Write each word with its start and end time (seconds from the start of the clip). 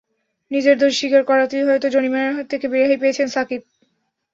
নিজের 0.51 0.75
দোষ 0.77 0.93
স্বীকার 0.99 1.23
করাতেই 1.23 1.67
হয়তো 1.67 1.87
জরিমানার 1.89 2.35
হাত 2.35 2.45
থেকে 2.51 2.65
রেহাই 2.69 3.01
পেয়েছেন 3.01 3.27
সাকিব। 3.27 3.61